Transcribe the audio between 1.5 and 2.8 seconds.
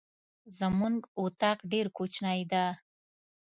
ډير کوچنی ده.